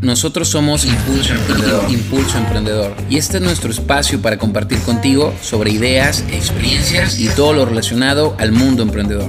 [0.00, 1.90] Nosotros somos Impulso Emprendedor.
[1.90, 2.94] Impulso Emprendedor.
[3.10, 8.36] Y este es nuestro espacio para compartir contigo sobre ideas, experiencias y todo lo relacionado
[8.38, 9.28] al mundo emprendedor.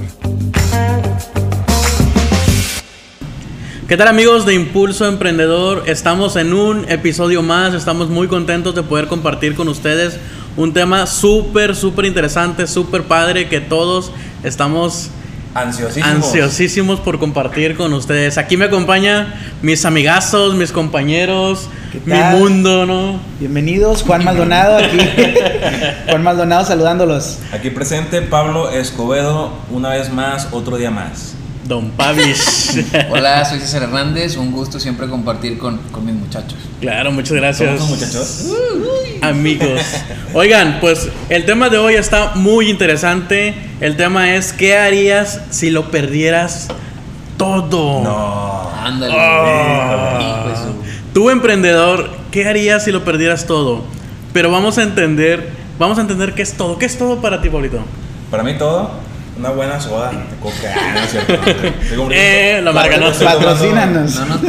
[3.88, 5.82] ¿Qué tal amigos de Impulso Emprendedor?
[5.88, 10.18] Estamos en un episodio más, estamos muy contentos de poder compartir con ustedes
[10.56, 14.12] un tema súper, súper interesante, súper padre que todos
[14.44, 15.10] estamos
[15.54, 16.26] Ansiosísimos.
[16.26, 18.38] ansiosísimos por compartir con ustedes.
[18.38, 23.20] Aquí me acompaña mis amigazos, mis compañeros, ¿Qué mi mundo, ¿no?
[23.40, 24.98] Bienvenidos, Juan Maldonado aquí.
[26.08, 27.38] Juan Maldonado saludándolos.
[27.52, 31.34] Aquí presente Pablo Escobedo, una vez más, otro día más.
[31.70, 32.80] Don Pavis.
[33.10, 34.36] Hola, soy César Hernández.
[34.36, 36.58] Un gusto siempre compartir con, con mis muchachos.
[36.80, 37.78] claro, muchas gracias.
[37.78, 38.46] ¿Somos muchachos?
[39.22, 39.80] Amigos.
[40.34, 43.54] Oigan, pues el tema de hoy está muy interesante.
[43.80, 46.66] El tema es ¿qué harías si lo perdieras
[47.36, 48.02] todo?
[48.02, 48.70] No.
[48.84, 49.12] Ándale.
[49.14, 53.84] Hijo su- Tú emprendedor, ¿qué harías si lo perdieras todo?
[54.32, 56.78] Pero vamos a entender, vamos a entender qué es todo.
[56.78, 57.78] ¿Qué es todo para ti, Pablito?
[58.28, 58.90] Para mí todo,
[59.40, 60.74] una buena soda de coca.
[60.74, 61.34] Ah, no es cierto.
[62.12, 63.10] Eh, la marca no.
[63.10, 64.14] Patrocínanos.
[64.16, 64.40] No nos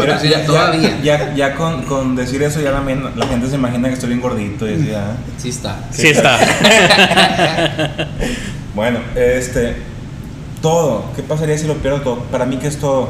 [0.46, 1.00] todavía.
[1.02, 4.10] ya, ya, ya con, con decir eso, ya la, la gente se imagina que estoy
[4.10, 5.16] bien gordito y así, ah.
[5.38, 5.80] Sí está.
[5.92, 6.38] Sí está.
[8.74, 9.76] Bueno, este.
[10.62, 11.04] Todo.
[11.14, 12.20] ¿Qué pasaría si lo pierdo todo?
[12.32, 13.10] Para mí, ¿qué es todo?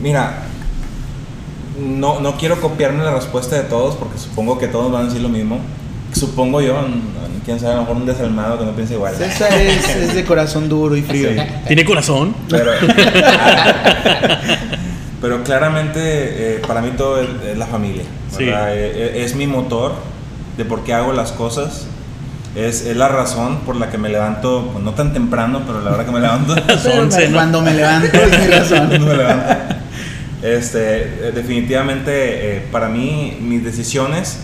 [0.00, 0.42] Mira,
[1.80, 5.20] no, no quiero copiarme la respuesta de todos porque supongo que todos van a decir
[5.20, 5.58] lo mismo.
[6.18, 6.76] Supongo yo,
[7.44, 9.14] quién sabe, a lo mejor un desalmado que no piensa igual.
[9.14, 11.30] César es, es de corazón duro y frío.
[11.30, 11.36] Sí.
[11.66, 12.34] ¿Tiene corazón?
[12.48, 12.70] Pero,
[15.20, 18.04] pero claramente eh, para mí todo es, es la familia.
[18.36, 18.44] Sí.
[18.46, 18.74] ¿verdad?
[18.74, 19.94] Eh, eh, Es, mi motor
[20.56, 21.86] de por qué hago las cosas.
[22.54, 25.92] Es, es la razón por la que me levanto, pues, no tan temprano, pero la
[25.92, 26.54] hora que me levanto.
[26.98, 27.34] Once, ¿no?
[27.34, 28.86] Cuando me levanto es mi razón.
[28.88, 29.76] cuando me levanto.
[30.42, 34.38] Este, eh, definitivamente eh, para mí mis decisiones,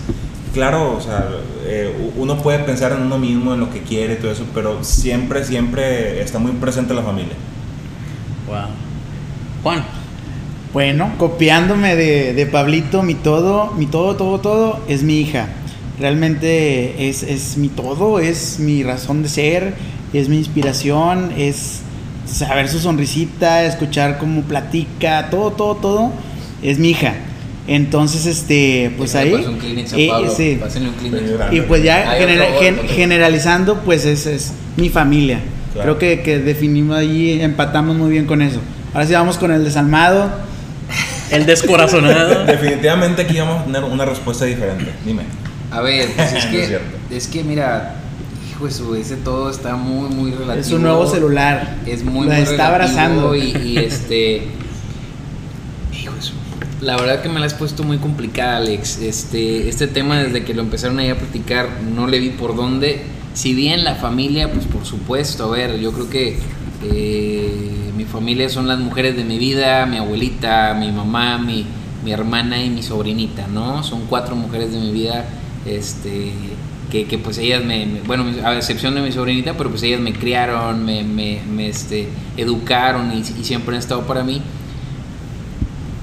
[0.52, 1.28] claro, o sea,
[1.64, 5.44] eh, uno puede pensar en uno mismo, en lo que quiere todo eso, pero siempre,
[5.44, 7.34] siempre está muy presente la familia.
[8.46, 8.66] Wow.
[9.62, 9.84] Juan.
[10.72, 15.48] Bueno, copiándome de, de Pablito, mi todo, mi todo, todo, todo es mi hija.
[16.00, 19.74] Realmente es, es mi todo, es mi razón de ser,
[20.14, 21.82] es mi inspiración, es
[22.26, 26.12] saber su sonrisita, escuchar cómo platica, todo, todo, todo,
[26.62, 27.14] es mi hija.
[27.68, 29.30] Entonces, este, pues ahí...
[29.32, 30.58] Pásenle un eh, Pablo, sí.
[30.60, 31.54] pásenle un.
[31.56, 35.40] Y pues ya genera- otro gen- generalizando, pues es, es mi familia.
[35.72, 35.96] Claro.
[35.96, 38.60] Creo que, que definimos ahí, empatamos muy bien con eso.
[38.92, 40.30] Ahora sí vamos con el desalmado.
[41.30, 42.44] El descorazonado.
[42.46, 44.92] Definitivamente aquí vamos a tener una respuesta diferente.
[45.06, 45.22] Dime.
[45.70, 46.96] A ver, pues es No es que, cierto.
[47.10, 47.94] es que mira,
[48.50, 50.60] hijo de su, ese todo está muy, muy relativo.
[50.60, 51.76] Es un nuevo celular.
[51.86, 53.34] Es muy, Lo muy está relativo abrazando.
[53.36, 54.42] Y, y este.
[56.82, 58.98] La verdad que me la has puesto muy complicada, Alex.
[58.98, 63.02] Este, este tema, desde que lo empezaron ahí a platicar, no le vi por dónde.
[63.34, 66.38] Si bien la familia, pues por supuesto, a ver, yo creo que
[66.82, 71.64] eh, mi familia son las mujeres de mi vida, mi abuelita, mi mamá, mi,
[72.04, 73.82] mi hermana y mi sobrinita, ¿no?
[73.84, 75.24] Son cuatro mujeres de mi vida,
[75.64, 76.32] este,
[76.90, 80.00] que, que, pues ellas me, me- bueno, a excepción de mi sobrinita, pero pues ellas
[80.00, 84.42] me criaron, me, me, me, este, educaron y, y siempre han estado para mí.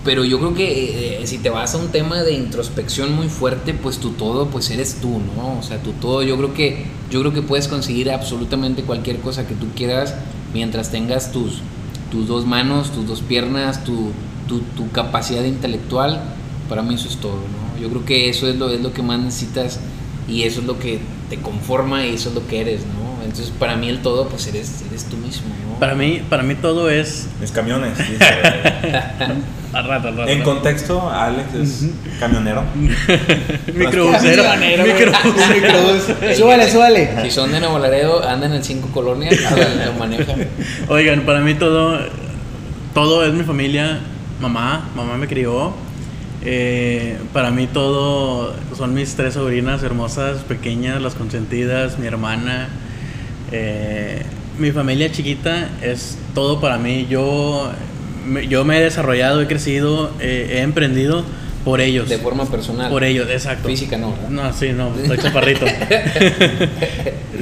[0.06, 3.74] Pero yo creo que eh, si te vas a un tema de introspección muy fuerte,
[3.74, 5.60] pues tu todo, pues eres tú, ¿no?
[5.60, 9.46] O sea, tu todo, yo creo que, yo creo que puedes conseguir absolutamente cualquier cosa
[9.46, 10.16] que tú quieras
[10.54, 11.62] mientras tengas tus,
[12.12, 14.12] tus dos manos, tus dos piernas, tu,
[14.48, 16.22] tu, tu capacidad intelectual.
[16.70, 17.82] Para mí eso es todo, ¿no?
[17.82, 19.82] Yo creo que eso es lo, es lo que más necesitas
[20.30, 21.00] y eso es lo que
[21.30, 23.22] te conforma y eso es lo que eres, ¿no?
[23.24, 25.80] Entonces, para mí el todo, pues eres, eres tú mismo, ¿no?
[25.80, 27.28] Para mí, para mí todo es.
[27.42, 27.98] Mis camiones.
[29.72, 29.78] sí.
[29.78, 30.32] Al rato, al rato.
[30.32, 32.64] en contexto, Alex es camionero.
[33.74, 34.44] Microbusero.
[34.44, 34.94] Camionero, güey.
[35.06, 35.54] Microbusero.
[35.54, 36.38] Microbús.
[36.38, 37.22] Súbale, súbale.
[37.24, 39.36] Si son de Nuevo Laredo, andan en cinco colonias,
[39.86, 40.48] lo manejan.
[40.88, 42.00] Oigan, para mí todo,
[42.94, 44.00] todo es mi familia.
[44.42, 45.74] Mamá, mamá me crió.
[46.42, 52.70] Eh, para mí todo son mis tres sobrinas hermosas, pequeñas, las consentidas, mi hermana.
[53.52, 54.24] Eh,
[54.58, 57.08] mi familia chiquita es todo para mí.
[57.10, 57.72] Yo
[58.26, 61.24] me, yo me he desarrollado, he crecido, eh, he emprendido
[61.64, 62.10] por ellos.
[62.10, 62.90] De forma personal.
[62.90, 63.68] Por ellos, exacto.
[63.68, 64.30] Física no, ¿verdad?
[64.30, 65.66] No, sí, no, estoy chaparrito.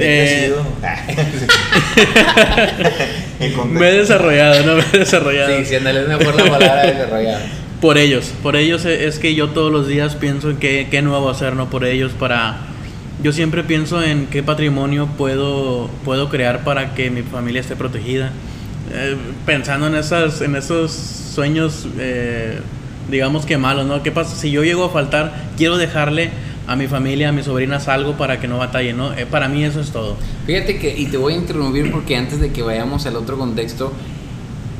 [0.00, 0.52] Eh,
[3.66, 5.58] me he desarrollado, no me he desarrollado.
[5.58, 7.40] Sí, si mejor la palabra desarrollada.
[7.80, 11.02] Por ellos, por ellos e- es que yo todos los días pienso en qué, qué
[11.02, 11.70] nuevo hacer, ¿no?
[11.70, 12.58] Por ellos, para...
[13.22, 18.30] Yo siempre pienso en qué patrimonio puedo, puedo crear para que mi familia esté protegida.
[18.90, 22.60] Eh, pensando en, esas, en esos sueños eh,
[23.10, 24.02] digamos que malos, ¿no?
[24.02, 24.36] ¿Qué pasa?
[24.36, 26.30] Si yo llego a faltar, quiero dejarle
[26.66, 29.14] a mi familia, a mis sobrinas algo para que no batallen, ¿no?
[29.14, 30.16] Eh, para mí eso es todo.
[30.46, 33.92] Fíjate que, y te voy a interrumpir porque antes de que vayamos al otro contexto,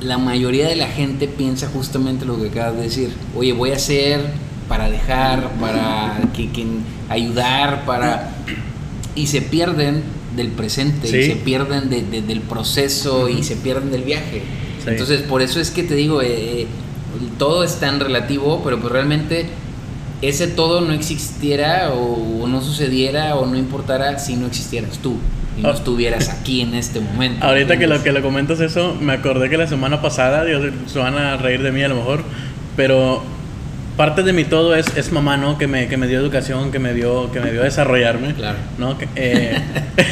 [0.01, 3.13] la mayoría de la gente piensa justamente lo que acabas de decir.
[3.35, 4.21] Oye, voy a hacer
[4.69, 6.67] para dejar, para que, que
[7.09, 8.31] ayudar, para...
[9.19, 10.03] Y se pierden
[10.37, 11.23] del presente, y Sí.
[11.31, 14.43] se pierden de- de- del proceso y se pierden del viaje.
[14.85, 14.91] Sí.
[14.91, 16.67] Entonces, por eso es que te digo, eh,
[17.39, 19.47] todo es tan relativo, pero pues realmente
[20.23, 25.17] ese todo no existiera o, o no sucediera o no importara si no existieras tú
[25.59, 25.73] y no Ah.
[25.75, 27.45] estuvieras aquí en este momento.
[27.45, 30.99] Ahorita que lo que lo comentas eso, me acordé que la semana pasada, Dios, se
[30.99, 32.23] van a reír de mí a lo mejor,
[32.77, 33.23] pero
[33.99, 35.59] parte de mi todo es, es mamá, ¿no?
[35.59, 38.33] Que me, que me dio educación, que me dio, que me dio desarrollarme.
[38.33, 38.57] Claro.
[38.79, 38.97] ¿no?
[38.97, 39.59] Que, eh,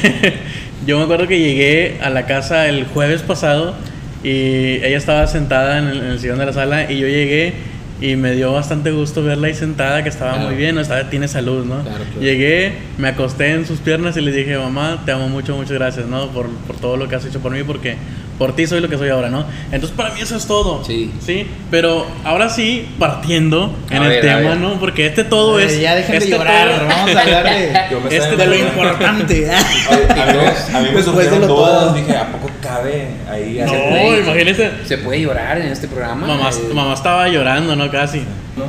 [0.87, 3.75] yo me acuerdo que llegué a la casa el jueves pasado
[4.23, 7.55] y ella estaba sentada en el, en el sillón de la sala y yo llegué
[8.01, 10.49] y me dio bastante gusto verla ahí sentada, que estaba Claro.
[10.49, 10.83] muy bien, ¿no?
[10.83, 11.81] estaba, tiene salud, ¿no?
[11.83, 12.21] Claro, claro.
[12.21, 16.07] Llegué, me acosté en sus piernas y le dije, mamá, te amo mucho, muchas gracias,
[16.07, 16.29] ¿no?
[16.29, 17.97] Por, por todo lo que has hecho por mí, porque
[18.39, 19.45] por ti soy lo que soy ahora, ¿no?
[19.73, 20.85] Entonces para mí eso es todo.
[20.85, 21.11] Sí.
[21.25, 24.59] Sí, pero ahora sí, partiendo en A el ver, a tema, ver.
[24.59, 24.75] ¿no?
[24.81, 25.73] Porque este todo es...
[25.75, 28.37] Eh, ya dejen este de llorar, todo- vamos a hablar de, Yo me Este estaba
[28.37, 29.51] de lo importante.
[29.57, 29.77] A mí,
[30.17, 31.95] me- a mí me de surgieron lo dudas, todo.
[31.95, 34.71] dije, ¿a poco cabe ahí hacer No, puede- imagínese.
[34.85, 36.27] Se puede llorar en este programa.
[36.27, 37.91] Mamá, eh, mamá estaba llorando, ¿no?
[37.91, 38.19] Casi.
[38.57, 38.65] ¿no?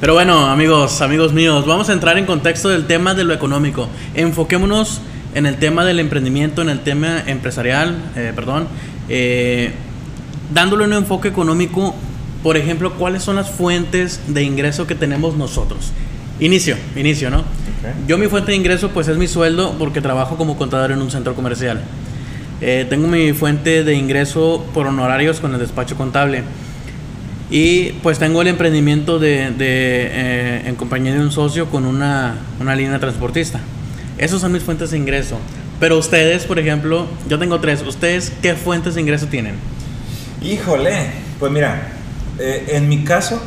[0.00, 3.88] Pero bueno, amigos, amigos míos, vamos a entrar en contexto del tema de lo económico.
[4.14, 5.00] Enfoquémonos
[5.34, 8.68] en el tema del emprendimiento, en el tema empresarial, eh, perdón,
[9.08, 9.72] eh,
[10.52, 11.94] dándole un enfoque económico,
[12.42, 15.92] por ejemplo, cuáles son las fuentes de ingreso que tenemos nosotros.
[16.40, 17.44] Inicio, inicio, ¿no?
[18.06, 21.10] Yo mi fuente de ingreso pues es mi sueldo porque trabajo como contador en un
[21.10, 21.80] centro comercial.
[22.60, 26.42] Eh, tengo mi fuente de ingreso por honorarios con el despacho contable.
[27.50, 32.36] Y pues tengo el emprendimiento de, de, eh, en compañía de un socio con una,
[32.60, 33.60] una línea transportista.
[34.18, 35.38] Esas son mis fuentes de ingreso.
[35.80, 37.82] Pero ustedes, por ejemplo, yo tengo tres.
[37.82, 39.56] ¿Ustedes qué fuentes de ingreso tienen?
[40.42, 41.88] Híjole, pues mira,
[42.38, 43.40] eh, en mi caso,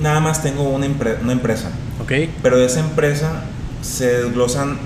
[0.00, 0.86] nada más tengo una,
[1.22, 1.70] una empresa,
[2.02, 2.12] ¿Ok?
[2.42, 3.44] pero de esa empresa
[3.82, 4.78] se desglosan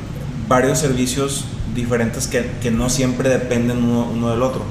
[0.48, 1.44] varios servicios
[1.74, 4.62] diferentes que, que no siempre dependen uno, uno del otro.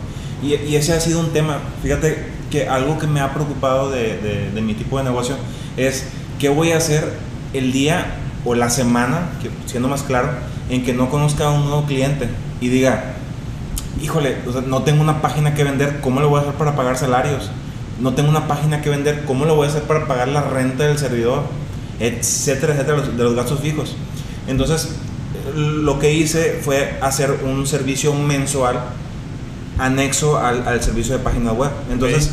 [0.44, 2.18] Y, y ese ha sido un tema, fíjate
[2.52, 5.36] que algo que me ha preocupado de, de- de mi tipo de negocio
[5.78, 6.06] es
[6.40, 7.14] qué voy a hacer
[7.54, 8.06] el día
[8.44, 10.30] o la semana, que, siendo más claro,
[10.72, 12.28] en que no conozca a un nuevo cliente
[12.62, 13.14] y diga,
[14.02, 16.76] híjole, o sea, no tengo una página que vender, ¿cómo lo voy a hacer para
[16.76, 17.52] pagar salarios?
[18.00, 20.86] No tengo una página que vender, ¿cómo lo voy a hacer para pagar la renta
[20.88, 21.44] del servidor?
[22.00, 23.96] Etcétera, etcétera, los- de los gastos fijos.
[24.48, 24.96] Entonces,
[25.56, 28.80] lo que hice fue hacer un servicio mensual
[29.78, 31.70] anexo al, al servicio de página web.
[31.92, 32.32] Entonces,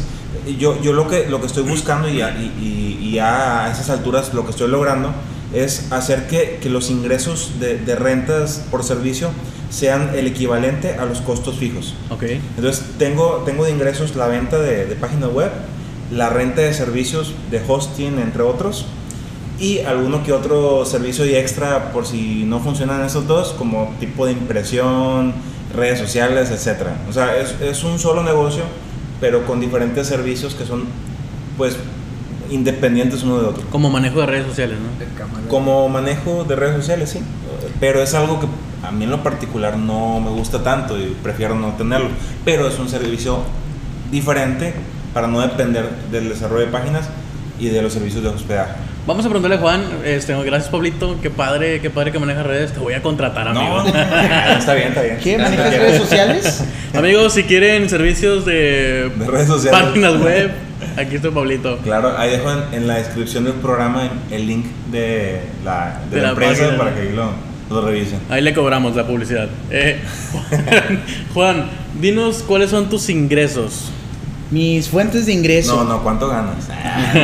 [0.59, 3.73] yo, yo lo, que, lo que estoy buscando y, a- y, y- y ya a
[3.73, 5.11] esas alturas lo que estoy logrando
[5.55, 9.31] es hacer que, que los ingresos de, de rentas por servicio
[9.71, 11.95] sean el equivalente a los costos fijos.
[12.11, 12.25] Ok.
[12.57, 15.51] Entonces, tengo, tengo de ingresos la venta de, de página web,
[16.11, 18.87] la renta de servicios de hosting, entre otros,
[19.59, 24.27] y alguno que otro servicio y extra por si no funcionan esos dos, como tipo
[24.27, 25.35] de impresión,
[25.75, 26.89] redes sociales, etc.
[27.09, 28.63] O sea, es, es un solo negocio,
[29.21, 30.85] pero con diferentes servicios que son,
[31.57, 31.77] pues,
[32.51, 33.63] independientes uno de otro.
[33.71, 35.49] Como manejo de redes sociales, ¿no?
[35.49, 37.21] Como manejo de redes sociales, sí.
[37.81, 38.47] Pero es algo que
[38.87, 42.09] a mí en lo particular no me gusta tanto y prefiero no tenerlo.
[42.45, 43.41] Pero es un servicio
[44.11, 44.75] diferente
[45.15, 47.09] para no depender del desarrollo de páginas
[47.59, 48.73] y de los servicios de hospedaje.
[49.07, 52.73] Vamos a preguntarle a Juan, este, gracias Pablito, qué padre, qué padre que maneja redes,
[52.73, 53.83] te voy a contratar, amigo.
[53.83, 53.87] No,
[54.59, 55.19] está bien, está bien.
[55.23, 55.39] ¿Qué?
[55.39, 56.65] ¿Manejas redes sociales?
[56.95, 59.81] Amigos, si quieren servicios de, De redes sociales.
[59.81, 60.53] páginas web,
[60.99, 61.79] aquí está Pablito.
[61.79, 66.23] Claro, ahí dejo en, en la descripción del programa el link de la, de De
[66.23, 66.79] la la empresa página.
[66.79, 67.31] para que ahí lo,
[67.71, 68.21] lo revisen.
[68.29, 69.49] Ahí le cobramos la publicidad.
[69.71, 70.01] Eh,
[71.35, 71.67] Juan,
[72.01, 73.91] dinos cuáles son tus ingresos.
[74.51, 75.77] Mis fuentes de ingreso.
[75.77, 76.69] No, no, ¿cuánto ganas?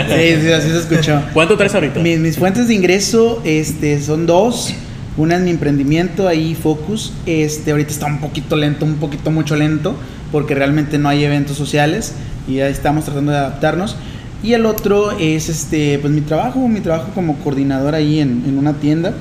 [0.08, 1.20] Sí, sí, así se escuchó.
[1.32, 2.00] ¿Cuánto traes ahorita?
[2.00, 4.74] Mis, mis fuentes de ingreso este, son dos.
[5.16, 7.12] Una es mi emprendimiento, ahí Focus.
[7.24, 9.94] Este, ahorita está un poquito lento, un poquito mucho lento,
[10.32, 12.14] porque realmente no hay eventos sociales
[12.48, 13.96] y ahí estamos tratando de adaptarnos.
[14.42, 18.58] Y el otro es este, pues mi trabajo, mi trabajo como coordinador ahí en, en
[18.58, 19.14] una tienda.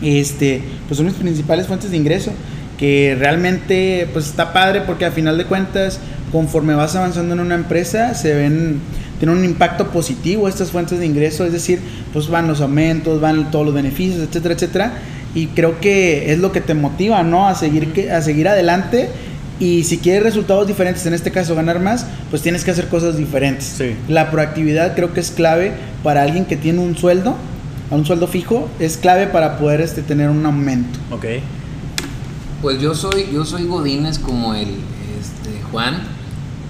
[0.00, 2.32] Este, pues son mis principales fuentes de ingreso,
[2.78, 5.98] que realmente pues está padre porque a final de cuentas,
[6.30, 8.80] conforme vas avanzando en una empresa, se ven
[9.18, 11.78] tienen un impacto positivo estas fuentes de ingreso, es decir,
[12.12, 14.92] pues van los aumentos, van todos los beneficios, etcétera, etcétera,
[15.34, 17.48] y creo que es lo que te motiva, ¿no?
[17.48, 19.08] A seguir que a seguir adelante
[19.60, 23.16] Y si quieres resultados diferentes, en este caso ganar más, pues tienes que hacer cosas
[23.16, 23.64] diferentes.
[23.64, 23.94] Sí.
[24.08, 27.36] La proactividad creo que es clave para alguien que tiene un sueldo,
[27.90, 30.98] a un sueldo fijo, es clave para poder este, tener un aumento.
[31.10, 31.26] Ok.
[32.62, 34.68] Pues yo soy, yo soy Godínez como el
[35.20, 36.02] este, Juan.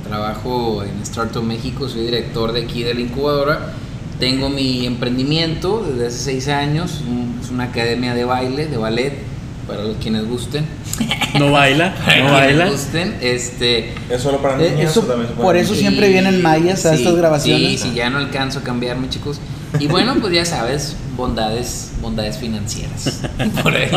[0.06, 3.72] Trabajo en Startup México, soy director de aquí de la incubadora.
[4.20, 7.02] Tengo mi emprendimiento desde hace seis años,
[7.42, 9.14] es una academia de baile, de ballet,
[9.66, 10.64] para los quienes gusten.
[11.38, 12.68] No baila, Para no baila.
[12.70, 15.04] gusten, este, ¿Es solo para Eh, niños eso-
[15.36, 17.80] por eso siempre vienen mayas a sí, estas grabaciones.
[17.80, 19.40] Sí, sí, ya no alcanzo a cambiarme, chicos.
[19.80, 23.22] Y bueno, pues ya sabes, bondades, bondades financieras.
[23.62, 23.88] Por ahí.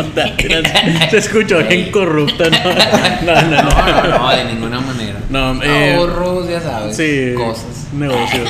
[1.11, 2.57] Se escuchó bien corrupto, ¿no?
[2.57, 4.03] No, no, No, no.
[4.09, 5.19] no, no, de ninguna manera.
[5.29, 7.33] No, eh, Ahorros, ya sabes, Sí.
[7.35, 7.65] cosas.
[7.93, 8.49] Negocios.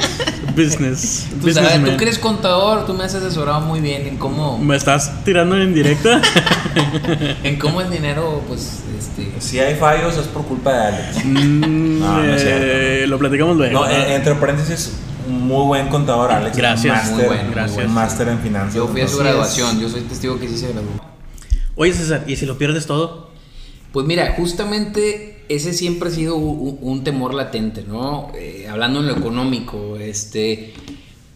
[0.55, 1.27] Business.
[1.41, 4.75] Tú sabes, tú que eres contador, tú me has asesorado muy bien en cómo, ¿Me
[4.75, 6.21] estás tirando en directa?
[7.43, 11.25] en cómo el dinero, pues, este, Si hay fallos es por culpa de Alex.
[11.25, 13.73] Mm, No, no es eh, lo platicamos luego.
[13.85, 14.93] No, en- entre paréntesis,
[15.27, 16.55] muy buen contador, Alex.
[16.57, 16.95] Gracias.
[16.95, 17.89] Máster, Muy bueno, muy gracias.
[17.89, 18.75] Máster en finanzas.
[18.75, 20.89] yo fui a su graduación, yo soy testigo que sí se graduó.
[21.75, 23.29] Oye, César, ¿y si lo pierdes todo?
[23.91, 28.31] Pues mira, justamente ese siempre ha sido un, un temor latente, ¿no?
[28.35, 30.73] Eh, hablando en lo económico, este,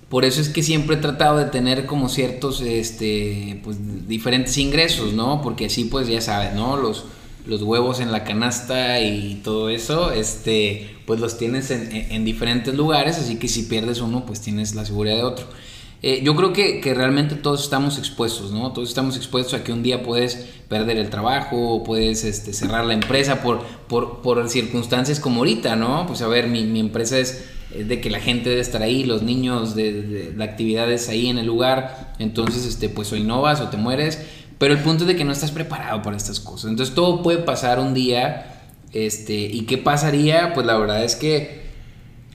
[0.09, 5.13] por eso es que siempre he tratado de tener como ciertos, este, pues diferentes ingresos,
[5.13, 5.41] ¿no?
[5.41, 6.75] Porque así, pues ya sabes, ¿no?
[6.75, 7.05] Los,
[7.45, 12.25] los huevos en la canasta y todo eso, este, pues los tienes en, en- en
[12.25, 15.45] diferentes lugares, así que si pierdes uno, pues tienes la seguridad de otro.
[16.03, 18.71] Eh, yo creo que, que realmente todos estamos expuestos, ¿no?
[18.73, 22.93] Todos estamos expuestos a que un día puedes perder el trabajo, puedes este, cerrar la
[22.95, 26.07] empresa por, por, por circunstancias como ahorita, ¿no?
[26.07, 27.45] Pues a ver, mi, empresa es
[27.75, 31.07] eh, de que la gente debe estar ahí, los niños de, de la actividad es
[31.07, 34.25] ahí en el lugar, entonces este, pues o innovas o te mueres,
[34.61, 37.39] pero el punto es de que no estás preparado para estas cosas, entonces todo puede
[37.39, 38.61] pasar un día,
[38.93, 40.53] este, ¿y qué pasaría?
[40.53, 41.63] Pues la verdad es que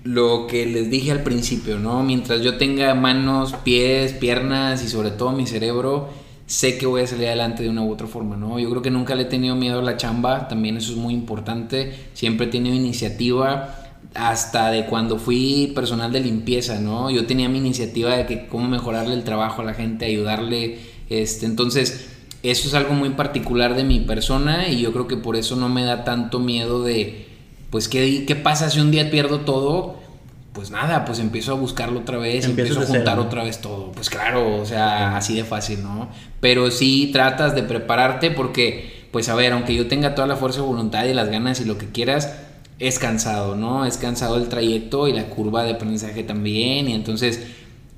[0.02, 2.02] lo que les dije al principio, ¿no?
[2.02, 6.08] Mientras yo tenga manos, pies, piernas y sobre todo mi cerebro,
[6.46, 8.58] sé que voy a salir adelante de una u otra forma, ¿no?
[8.58, 11.14] Yo creo que nunca le he tenido miedo a la chamba, también eso es muy
[11.14, 13.72] importante, siempre he tenido iniciativa
[14.14, 17.08] hasta de cuando fui personal de limpieza, ¿no?
[17.08, 21.46] Yo tenía mi iniciativa de que cómo mejorarle el trabajo a la gente, ayudarle, este,
[21.46, 22.15] entonces
[22.50, 25.68] eso es algo muy particular de mi persona y yo creo que por eso no
[25.68, 27.26] me da tanto miedo de,
[27.70, 29.96] pues, ¿qué, qué pasa si un día pierdo todo?
[30.52, 33.60] Pues nada, pues empiezo a buscarlo otra vez, Empiezas empiezo a cero, juntar otra vez
[33.60, 33.92] todo.
[33.92, 36.08] Pues claro, o sea, así de fácil, ¿no?
[36.40, 40.60] Pero sí tratas de prepararte porque, pues a ver, aunque yo tenga toda la fuerza
[40.60, 42.32] de voluntad y las ganas y lo que quieras,
[42.78, 43.84] es cansado, ¿no?
[43.84, 46.88] Es cansado el trayecto y la curva de aprendizaje también.
[46.88, 47.42] Y entonces,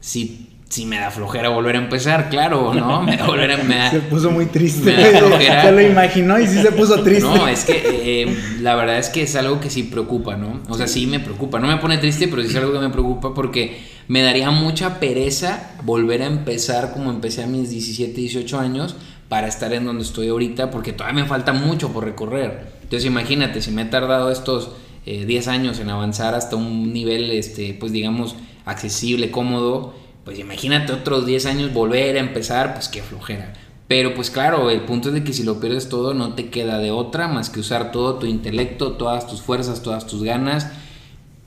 [0.00, 3.02] si, si me da flojera volver a empezar, claro, ¿no?
[3.04, 3.56] Me da volver a...
[3.64, 4.94] me da- Se puso muy triste.
[4.94, 7.22] Se lo imaginó y sí se puso triste.
[7.24, 10.60] No, es que eh, la verdad es que es algo que sí preocupa, ¿no?
[10.68, 11.58] O sea, sí me preocupa.
[11.58, 15.00] No me pone triste, pero sí es algo que me preocupa porque me daría mucha
[15.00, 18.96] pereza volver a empezar como empecé a mis 17, 18 años
[19.28, 22.72] para estar en donde estoy ahorita porque todavía me falta mucho por recorrer.
[22.82, 24.70] Entonces imagínate, si me he tardado estos
[25.06, 29.94] eh, 10 años en avanzar hasta un nivel, este, pues digamos, accesible, cómodo,
[30.28, 33.54] pues imagínate otros 10 años volver a empezar, pues qué flojera.
[33.86, 36.78] Pero pues claro, el punto es de que si lo pierdes todo no te queda
[36.78, 40.66] de otra más que usar todo tu intelecto, todas tus fuerzas, todas tus ganas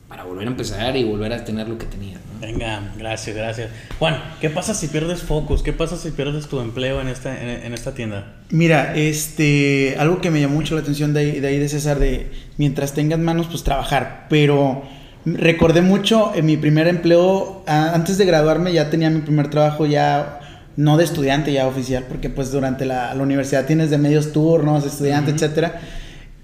[0.07, 2.19] para volver a empezar y volver a tener lo que tenías.
[2.33, 2.39] ¿no?
[2.41, 3.69] Venga, gracias, gracias.
[3.99, 5.61] Juan, ¿qué pasa si pierdes focus?
[5.61, 8.33] ¿Qué pasa si pierdes tu empleo en esta, en, en esta tienda?
[8.49, 11.99] Mira, este, algo que me llamó mucho la atención de, ahí- de ahí de César,
[11.99, 14.25] de mientras tengas manos, pues trabajar.
[14.29, 14.81] Pero
[15.25, 20.39] recordé mucho en mi primer empleo, antes de graduarme ya tenía mi primer trabajo ya,
[20.77, 24.85] no de estudiante, ya oficial, porque pues durante la, la universidad tienes de medios turnos,
[24.85, 25.81] estudiante, etcétera.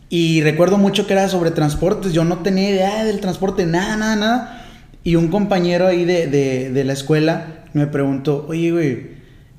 [0.09, 4.15] Y recuerdo mucho que era sobre transportes, yo no tenía idea del transporte, nada, nada,
[4.15, 4.65] nada.
[5.03, 9.07] Y un compañero ahí de, de, de la escuela me preguntó, oye, güey,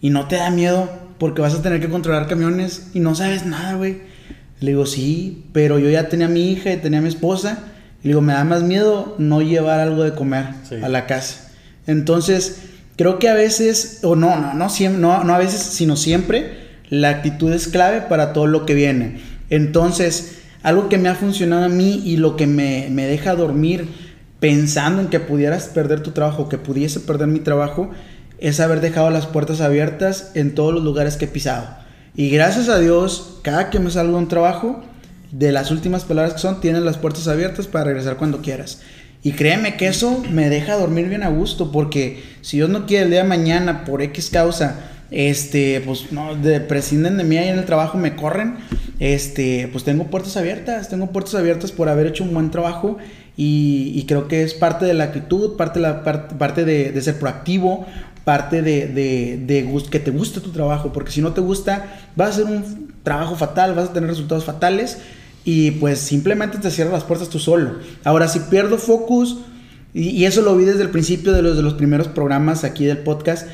[0.00, 0.88] ¿y no te da miedo?
[1.18, 3.98] Porque vas a tener que controlar camiones y no sabes nada, güey.
[4.60, 7.58] Le digo, sí, pero yo ya tenía a mi hija y tenía a mi esposa.
[8.02, 10.76] Y digo, me da más miedo no llevar algo de comer Sí.
[10.82, 11.50] a la casa.
[11.86, 12.60] Entonces,
[12.96, 16.68] creo que a veces, o no, no, no, siempre, no, no a veces, sino siempre,
[16.90, 19.20] la actitud es clave para todo lo que viene.
[19.50, 23.88] Entonces, algo que me ha funcionado a mí y lo que me, me deja dormir
[24.40, 27.90] pensando en que pudieras perder tu trabajo, que pudiese perder mi trabajo,
[28.38, 31.66] es haber dejado las puertas abiertas en todos los lugares que he pisado.
[32.14, 34.82] Y gracias a Dios, cada que me salgo de un trabajo,
[35.30, 38.80] de las últimas palabras que son, tienes las puertas abiertas para regresar cuando quieras.
[39.22, 43.04] Y créeme que eso me deja dormir bien a gusto, porque si Dios no quiere
[43.04, 44.76] el día de mañana, por X causa,
[45.10, 48.58] este, pues no, de, prescinden de mí ahí en el trabajo, me corren,
[49.00, 52.98] este, pues tengo puertas abiertas, tengo puertas abiertas por haber hecho un buen trabajo
[53.36, 57.86] y, creo que es parte de la actitud, parte de, la, parte, de, ser proactivo,
[58.24, 62.28] parte de, de, de que te guste tu trabajo, porque si no te gusta, vas
[62.28, 64.98] a hacer un trabajo fatal, vas a tener resultados fatales
[65.44, 67.76] y pues simplemente te cierras las puertas tú solo.
[68.04, 69.38] Ahora, si pierdo focus,
[69.94, 72.84] y, y eso lo vi desde el principio de los, de los primeros programas aquí
[72.84, 73.46] del podcast,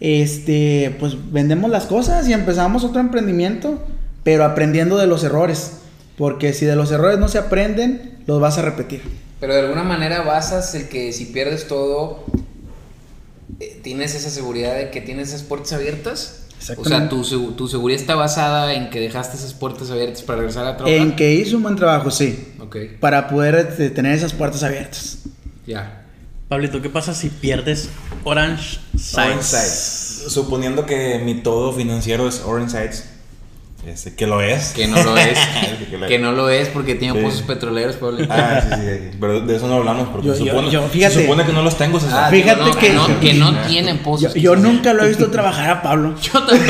[0.00, 3.82] este, pues vendemos las cosas y empezamos otro emprendimiento,
[4.22, 5.72] pero aprendiendo de los errores,
[6.16, 9.02] porque si de los errores no se aprenden, los vas a repetir.
[9.40, 12.24] Pero de alguna manera basas el que si pierdes todo,
[13.60, 16.47] eh, tienes esa seguridad de que tienes esas puertas abiertas.
[16.76, 17.22] O sea, tu,
[17.52, 21.00] tu seguridad está basada en que dejaste esas puertas abiertas para regresar a trabajar.
[21.00, 25.18] En que hice un buen trabajo, sí, Ok, para poder este, tener esas puertas abiertas.
[25.66, 26.04] ya.
[26.48, 27.90] Pablito, ¿qué pasa si pierdes
[28.24, 29.14] Orange Sites?
[29.18, 30.24] Orange Sites.
[30.28, 33.04] Suponiendo que mi todo financiero es Orange Sites,
[34.16, 34.72] que lo es.
[34.72, 35.38] Que no lo es.
[35.88, 36.08] Que lo es.
[36.10, 37.24] que no lo es porque tiene Sí.
[37.24, 38.26] pozos petroleros, Pablo.
[38.28, 38.80] Ah, sí, sí,
[39.10, 39.16] sí.
[39.18, 41.22] Pero de eso no hablamos porque Yo- se, yo- supone, yo- se fíjate.
[41.22, 42.24] supone que no los tengo, César.
[42.26, 44.34] Ah, Fíjate no, que- no, que no tienen Yo, pozos.
[44.34, 46.14] yo nunca lo he visto trabajar a Pablo.
[46.22, 46.62] Yo tampoco,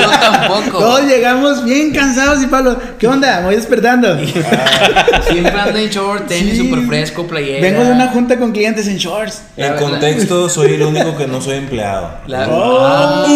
[0.00, 0.78] yo tampoco.
[0.78, 3.40] Todos llegamos bien cansados y Pablo, ¿qué onda?
[3.40, 4.16] Me voy despertando.
[5.28, 6.58] Siempre ando en short, tenis Sí.
[6.68, 7.60] súper fresco, playera.
[7.60, 9.42] Vengo de una junta con clientes en shorts.
[9.56, 12.12] En La- contexto, soy el único que no soy empleado.
[12.26, 12.86] La- Oh.
[12.86, 13.26] Ah.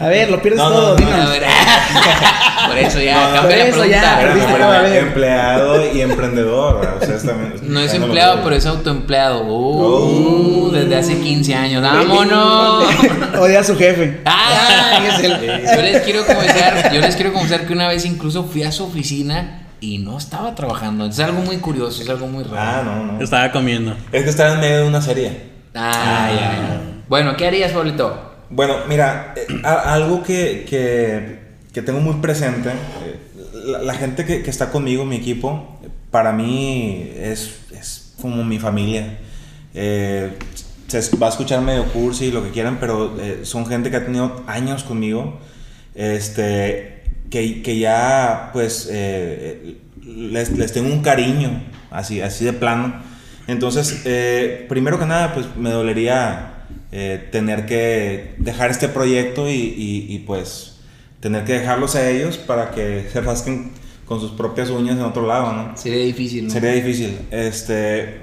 [0.00, 1.21] A ver, lo pierdes todo, no, dinos.
[1.22, 1.42] A ver,
[2.68, 5.02] por eso ya, No, la eso ya, perdiste cada vez.
[5.02, 6.98] empleado y emprendedor.
[7.00, 9.42] O sea, es también- No es empleado, pero es autoempleado.
[9.46, 10.06] Oh.
[10.06, 11.82] Uh, desde hace 15 años.
[11.82, 12.84] ¡Vámonos!
[13.40, 14.20] Odia a su jefe.
[14.24, 15.00] ¡Ah!
[15.06, 18.62] Es el- Yo les quiero confesar, yo les quiero confesar que una vez incluso fui
[18.62, 21.06] a su oficina y no estaba trabajando.
[21.06, 22.56] Es algo muy curioso, es algo muy raro.
[22.58, 23.20] Ah, no, no.
[23.22, 23.94] Estaba comiendo.
[24.12, 25.50] Es que estaba en medio de una serie.
[25.74, 26.80] Ah, ya, ya.
[27.08, 28.31] Bueno, ¿qué harías, Pablito?
[28.54, 33.18] Bueno, mira, eh, algo que, que, tengo muy presente, eh,
[33.82, 35.78] la, gente que, está conmigo, mi equipo,
[36.10, 39.18] para mí es, es como mi familia.
[39.72, 40.36] Eh,
[40.86, 44.44] se va a escuchar medio cursi, lo que quieran, pero son gente que ha tenido
[44.46, 45.40] años conmigo,
[45.94, 53.00] este, que, que ya pues les, les tengo un cariño, así, así de plano.
[53.46, 54.02] Entonces,
[54.68, 56.52] primero que nada, pues me dolería
[56.92, 60.76] eh, tener que dejar este proyecto y, y- y, pues
[61.20, 63.70] tener que dejarlos a ellos para que se rasquen
[64.06, 65.76] con sus propias uñas en otro lado, ¿no?
[65.76, 66.50] Sería difícil, ¿no?
[66.52, 67.16] Sería difícil.
[67.30, 68.20] Este,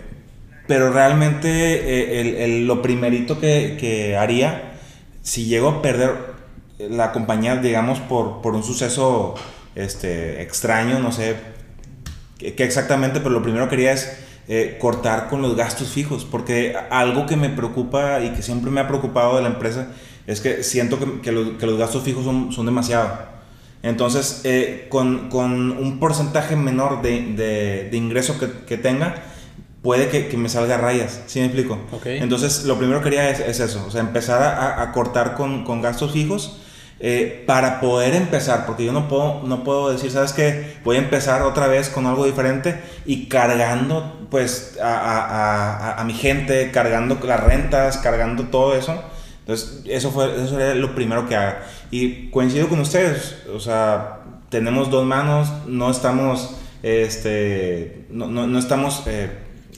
[0.68, 4.74] pero realmente eh, el- el- lo primerito que, que haría,
[5.24, 6.12] si llego a perder
[6.78, 9.36] la compañía, digamos, por, por un suceso
[9.76, 11.36] este, extraño, no sé
[12.38, 14.12] qué qué exactamente, pero lo primero que haría es
[14.50, 18.82] eh, cortar con los gastos fijos, porque algo que me preocupa y que siempre me
[18.82, 19.88] ha preocupado de la empresa
[20.28, 23.30] es que siento que, que los, que los gastos fijos son, son demasiado.
[23.82, 29.16] Entonces, eh, con, con un porcentaje menor de, de- de ingreso que, que tenga,
[29.82, 31.80] puede que, que me salga a rayas, ¿sí me explico?
[31.94, 32.08] Ok.
[32.08, 35.64] Entonces, lo primero que haría es, es eso, o sea, empezar a, a cortar con,
[35.64, 36.58] con gastos fijos
[37.02, 40.78] eh, para poder empezar, porque yo no puedo, no puedo decir, ¿sabes qué?
[40.84, 46.04] Voy a empezar otra vez con algo diferente y cargando, pues, a, a- a- a
[46.04, 49.02] mi gente, cargando las rentas, cargando todo eso.
[49.42, 51.64] Entonces, eso, fue, eso sería lo primero que haga.
[51.90, 58.60] Y coincido con ustedes, o sea, tenemos dos manos, no estamos, este, no, no, no
[58.60, 59.04] estamos...
[59.08, 59.30] eh,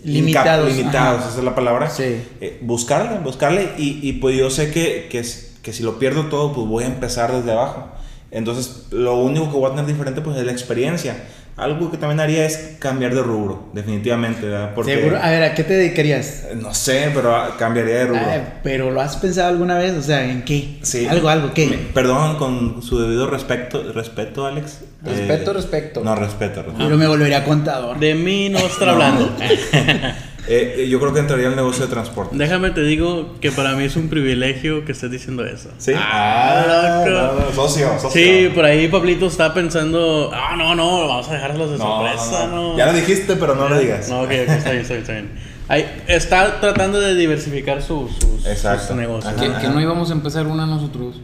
[0.04, 1.30] Limitados, limitados, ajá.
[1.30, 1.88] esa es la palabra.
[1.92, 2.24] Sí.
[2.42, 6.26] Eh, buscarle, buscarle y, y pues yo sé que, que, s- que si lo pierdo
[6.26, 7.90] todo, pues voy a empezar desde abajo.
[8.32, 11.16] Entonces, lo único que voy a tener diferente pues es la experiencia.
[11.58, 14.72] Algo que también haría es cambiar de rubro, definitivamente, ¿verdad?
[14.74, 15.20] Porque, Seguro.
[15.22, 16.46] A ver, ¿a qué te dedicarías?
[16.56, 18.22] No sé, pero ah, cambiaría de rubro.
[18.26, 19.92] Ay, pero ¿lo has pensado alguna vez?
[19.98, 20.80] O sea, ¿en qué?
[20.82, 21.06] Sí.
[21.08, 21.90] Algo, algo, ¿qué?
[21.94, 24.80] Perdón, con su debido respeto, respeto Alex.
[25.04, 26.04] Respeto, Eh, respeto.
[26.04, 26.84] No, respeto, respeto.
[26.84, 28.00] Pero me volvería contador.
[28.00, 29.30] De mí no estar hablando.
[30.48, 32.36] Eh, eh, yo creo que entraría al negocio de transporte.
[32.36, 35.70] Déjame te digo que para mí es un privilegio que estés diciendo eso.
[35.78, 35.94] ¿Sí?
[35.96, 37.10] Ah, loco.
[37.12, 38.10] no, no, socio, socio.
[38.12, 42.48] Sí, por ahí Pablito está pensando, ah, no, no, vamos a dejarlos de No, sorpresa,
[42.48, 42.72] no, no.
[42.74, 42.78] no.
[42.78, 44.10] Ya lo dijiste, pero no lo digas.
[44.10, 45.32] No, ok, ok, está bien, está bien, está bien.
[45.68, 49.34] Ahí, está tratando de diversificar su- sus, sus negocios.
[49.36, 51.22] ¿Que, que no íbamos a empezar una nosotros.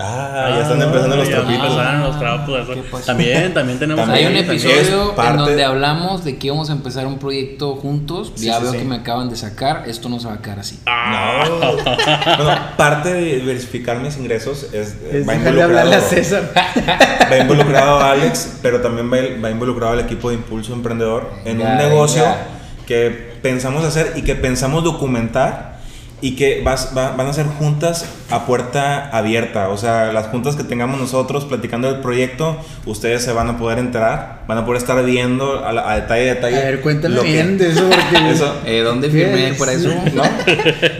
[0.00, 1.66] Ah, ya están empezando los ya trapitos.
[1.66, 2.68] empezaron los trapos.
[2.68, 3.04] ¿Qué pasó?
[3.06, 4.26] También, también tenemos También.
[4.28, 8.32] Hay un episodio en donde hablamos de que íbamos a empezar un proyecto juntos.
[8.36, 8.78] Sí, ya sí, veo sí.
[8.78, 9.84] que me acaban de sacar.
[9.88, 10.78] Esto no se va a quedar así.
[10.86, 11.72] No.
[12.44, 16.52] bueno, parte de diversificar mis ingresos es, Es va, dejarle hablarle a involucrado, César.
[17.32, 21.58] va involucrado a Alex, pero también va, va involucrado al equipo de Impulso Emprendedor en
[21.58, 22.46] Ya, un negocio ya.
[22.86, 25.77] que pensamos hacer y que pensamos documentar
[26.20, 29.68] y que vas, va- van a ser juntas a puerta abierta.
[29.68, 33.78] O sea, las juntas que tengamos nosotros platicando del proyecto, ustedes se van a poder
[33.78, 36.56] enterar, van a poder estar viendo a, la- a detalle, A detalle.
[36.56, 38.30] ver, cuéntame que- bien de eso porque...
[38.32, 38.54] Eso.
[38.66, 39.56] Eh, ¿Dónde ¿Qué firmé es?
[39.58, 39.90] por eso?
[40.14, 40.22] ¿No?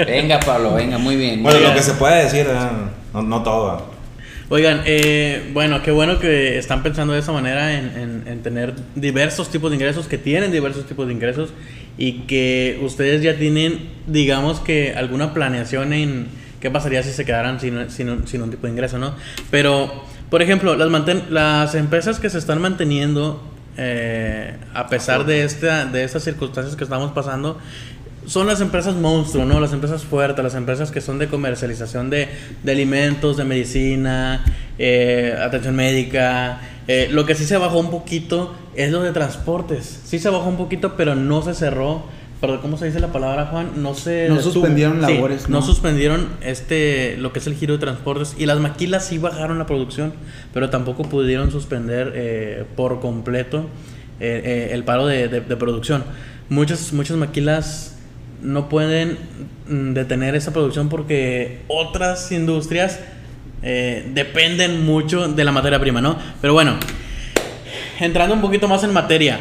[0.07, 1.43] Venga, Pablo, venga, muy bien.
[1.43, 1.71] Bueno, Oiga.
[1.71, 2.47] lo que se puede decir,
[3.13, 3.99] no, no todo.
[4.51, 8.73] Oigan, eh, bueno, qué bueno que están pensando de esa manera en, en- en tener
[8.95, 11.51] diversos tipos de ingresos, que tienen diversos tipos de ingresos
[11.99, 16.29] y que ustedes ya tienen, digamos que alguna planeación en
[16.61, 19.15] qué pasaría si se quedaran sin, sin un, sin un tipo de ingreso, ¿no?
[19.51, 23.43] Pero, por ejemplo, las, manten- las empresas que se están manteniendo
[23.77, 27.59] eh, a pesar de, esta, de estas circunstancias que estamos pasando,
[28.27, 29.59] son las empresas monstruo, ¿no?
[29.59, 32.29] Las empresas fuertes, las empresas que son de comercialización de,
[32.63, 34.45] de alimentos, de medicina,
[34.79, 36.61] eh, atención médica.
[36.89, 38.55] Eh, lo que sí se bajó un poquito
[38.85, 40.01] es lo de transportes.
[40.05, 42.03] Sí se bajó un poquito, pero no se cerró.
[42.41, 43.73] Perdón, ¿cómo se dice la palabra, Juan?
[43.83, 44.53] No se No detuvo.
[44.53, 45.67] suspendieron Sí, labores, no ¿no?
[45.67, 48.37] suspendieron este, lo que es el giro de transportes.
[48.39, 50.13] Y las maquilas sí bajaron la producción,
[50.55, 53.67] pero tampoco pudieron suspender eh, por completo
[54.21, 56.05] eh, eh, el paro de, de- de producción.
[56.49, 57.97] Muchas, muchas maquilas
[58.41, 59.19] no pueden
[59.69, 63.01] mm, detener esa producción porque otras industrias
[63.61, 66.17] dependen mucho de la materia prima, ¿no?
[66.41, 66.77] Pero bueno,
[68.01, 69.39] entrando un poquito más en materia,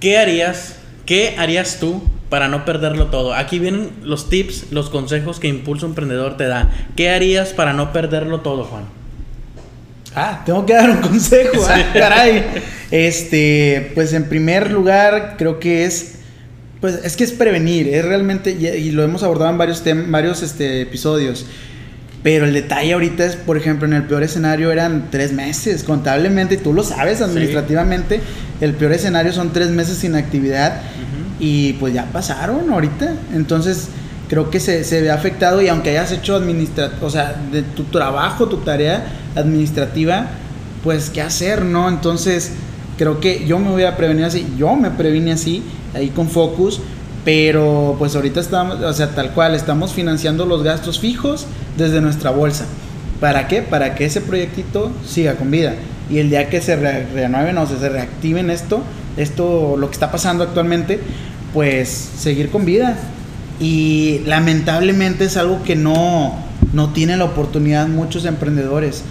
[0.00, 0.76] ¿qué harías?
[1.04, 3.32] ¿Qué harías tú para no perderlo todo?
[3.34, 6.70] Aquí vienen los tips, los consejos que Impulso Emprendedor te da.
[6.96, 8.84] ¿Qué harías para no perderlo todo, Juan?
[10.14, 12.44] Ah, tengo que dar un consejo, ah, caray.
[12.90, 16.12] Este, pues en primer lugar, creo que es.
[16.80, 20.10] Pues es que es prevenir, es realmente, y, y lo hemos abordado en varios, tem-
[20.10, 21.46] varios este, episodios.
[22.26, 26.56] Pero el detalle ahorita es, por ejemplo, en el peor escenario eran tres meses, contablemente,
[26.56, 28.20] y tú lo sabes, administrativamente,
[28.60, 30.80] el peor escenario son tres meses sin actividad.
[31.38, 33.14] Y pues ya pasaron ahorita.
[33.32, 33.90] Entonces,
[34.28, 37.84] creo que se, se ve afectado y aunque hayas hecho administra o sea, de tu
[37.84, 40.26] trabajo, tu tarea administrativa,
[40.82, 41.88] pues qué hacer, ¿no?
[41.88, 42.50] Entonces,
[42.98, 45.62] creo que yo me voy a prevenir así, yo me previne así,
[45.94, 46.80] ahí con Focus,
[47.26, 52.30] pero pues ahorita estamos, o sea, tal cual, estamos financiando los gastos fijos desde nuestra
[52.30, 52.66] bolsa.
[53.18, 53.62] ¿Para qué?
[53.62, 55.74] Para que ese proyectito siga con vida.
[56.08, 58.80] Y el día que se re- renueven o se, se reactiven esto,
[59.16, 61.00] esto, lo que está pasando actualmente,
[61.52, 62.96] pues seguir con vida.
[63.58, 66.32] Y lamentablemente es algo que no,
[66.72, 69.02] no tienen la oportunidad muchos emprendedores,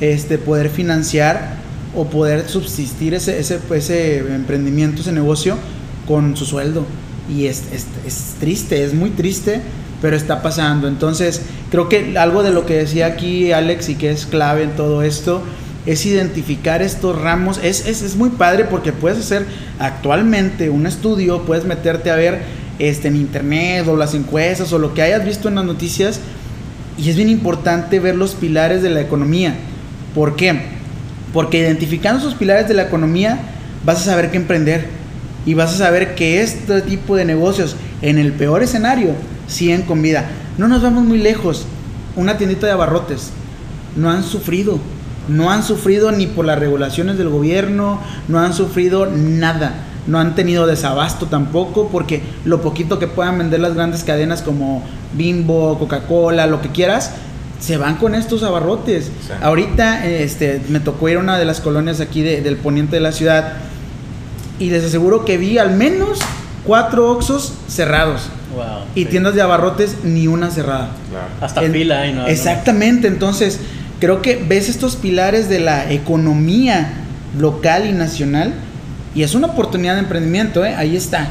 [0.00, 1.54] este, poder financiar
[1.96, 5.56] o poder subsistir ese, ese, ese emprendimiento, ese negocio
[6.06, 6.86] con su sueldo.
[7.28, 9.60] Y es, es, es triste, es muy triste,
[10.02, 10.88] pero está pasando.
[10.88, 14.76] Entonces, creo que algo de lo que decía aquí Alex y que es clave en
[14.76, 15.42] todo esto
[15.86, 17.58] es identificar estos ramos.
[17.62, 19.46] Es, es, es muy padre porque puedes hacer
[19.78, 22.42] actualmente un estudio, puedes meterte a ver
[22.78, 26.20] este, en internet o las encuestas o lo que hayas visto en las noticias.
[26.96, 29.54] Y es bien importante ver los pilares de la economía.
[30.14, 30.60] ¿Por qué?
[31.32, 33.38] Porque identificando esos pilares de la economía
[33.84, 34.86] vas a saber qué emprender
[35.46, 39.10] y vas a saber que este tipo de negocios en el peor escenario
[39.46, 40.24] siguen con vida.
[40.58, 41.66] No nos vamos muy lejos.
[42.16, 43.30] Una tiendita de abarrotes
[43.96, 44.78] no han sufrido.
[45.28, 49.74] No han sufrido ni por las regulaciones del gobierno, no han sufrido nada.
[50.06, 54.82] No han tenido desabasto tampoco, porque lo poquito que puedan vender las grandes cadenas como
[55.14, 57.12] Bimbo, Coca-Cola, lo que quieras,
[57.58, 59.06] se van con estos abarrotes.
[59.06, 59.32] Sí.
[59.40, 63.00] Ahorita este, me tocó ir a una de las colonias aquí de- del poniente de
[63.00, 63.54] la ciudad
[64.58, 66.18] y les aseguro que vi al menos
[66.64, 68.22] cuatro Oxos cerrados
[68.54, 68.64] Wow.
[68.94, 69.06] y sí.
[69.10, 70.90] tiendas de abarrotes ni una cerrada.
[71.10, 71.26] Claro.
[71.40, 72.26] Hasta En- fila hay, ¿no?
[72.26, 73.58] Exactamente, entonces
[74.00, 76.92] creo que ves estos pilares de la economía
[77.38, 78.52] local y nacional
[79.14, 80.74] y es una oportunidad de emprendimiento, ¿eh?
[80.74, 81.28] ahí está.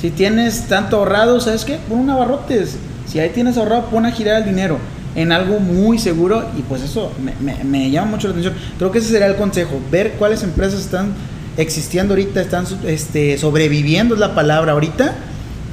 [0.00, 1.78] Si tienes tanto ahorrado, ¿sabes qué?
[1.88, 2.76] Pon un abarrotes.
[3.06, 4.78] Si ahí tienes ahorrado, pon a girar el dinero
[5.14, 8.54] en algo muy seguro y pues eso me, me- me llama mucho la atención.
[8.78, 11.12] Creo que ese sería el consejo, ver cuáles empresas están
[11.56, 15.14] existiendo ahorita, están este, sobreviviendo es la palabra ahorita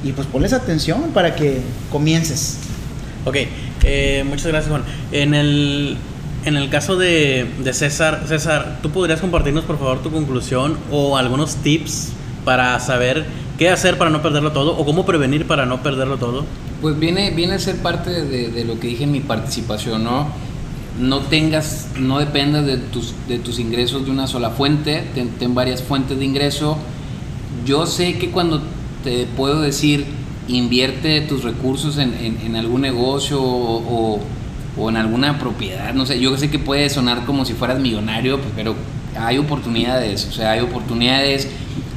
[0.04, 2.58] y pues ponles atención para que comiences.
[3.24, 3.36] Ok,
[3.84, 4.82] eh, muchas gracias Juan.
[5.12, 5.96] En el,
[6.44, 11.16] en el caso de, de César, César, ¿tú podrías compartirnos por favor tu conclusión o
[11.16, 12.12] algunos tips
[12.44, 13.26] para saber
[13.58, 16.44] qué hacer para no perderlo todo o cómo prevenir para no perderlo todo?
[16.80, 20.28] Pues viene, viene a ser parte de, de lo que dije en mi participación, ¿no?
[21.00, 25.04] No tengas, no dependas de tus, de tus ingresos de una sola fuente,
[25.38, 26.76] ten, varias fuentes de ingreso.
[27.64, 28.60] Yo sé que cuando
[29.02, 30.04] te puedo decir
[30.48, 34.20] invierte tus recursos en, en- en algún negocio o, o-
[34.78, 38.38] o en alguna propiedad, no sé, yo sé que puede sonar como si fueras millonario,
[38.38, 38.74] pues, pero
[39.18, 41.48] hay oportunidades, o sea, hay oportunidades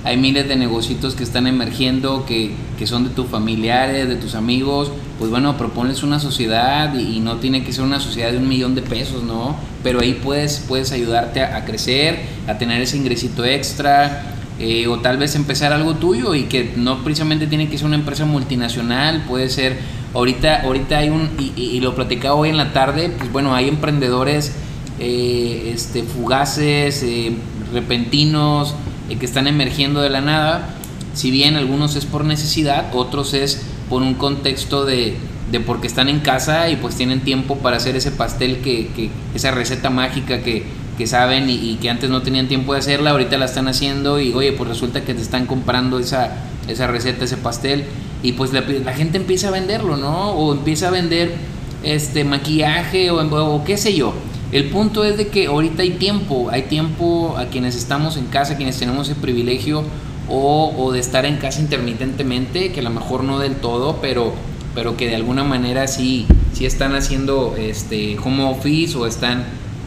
[0.06, 4.36] hay miles de negocios que están emergiendo, que, que, son de tus familiares, de tus
[4.36, 4.92] amigos,
[5.24, 8.76] pues bueno, propones una sociedad y, no tiene que ser una sociedad de un millón
[8.76, 9.56] de pesos, ¿no?
[9.82, 15.16] Pero ahí puedes, puedes ayudarte a, crecer, a tener ese ingresito extra, eh, o tal
[15.16, 19.48] vez empezar algo tuyo y que no precisamente tiene que ser una empresa multinacional, puede
[19.48, 19.78] ser,
[20.14, 24.52] ahorita, ahorita hay un, y, lo platicaba hoy en la tarde, pues bueno, hay emprendedores
[25.00, 27.32] eh, este, fugaces, eh,
[27.72, 28.76] repentinos,
[29.10, 30.76] eh, que están emergiendo de la nada,
[31.14, 33.62] si bien algunos es por necesidad, otros es
[33.93, 35.13] por un contexto de,
[35.51, 39.12] de porque están en casa y pues tienen tiempo para hacer ese pastel, que, que
[39.36, 40.63] esa receta mágica que,
[40.97, 44.34] que saben y, que antes no tenían tiempo de hacerla, ahorita la están haciendo y
[44.34, 46.32] oye, pues resulta que te están comprando esa,
[46.67, 47.84] esa receta, ese pastel
[48.23, 50.32] y pues la, gente empieza a venderlo, ¿no?
[50.32, 51.36] O empieza a vender
[51.84, 54.15] este maquillaje o, o qué sé yo.
[54.51, 58.58] El punto es de que ahorita hay tiempo, hay tiempo a quienes estamos en casa,
[58.58, 59.84] quienes tenemos el privilegio
[60.30, 64.34] o, de estar en casa intermitentemente, que a lo mejor no del todo, pero,
[64.74, 69.44] pero que de alguna manera sí, sí están haciendo este home office o están